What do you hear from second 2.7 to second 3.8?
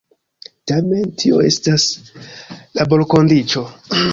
laborkondiĉo.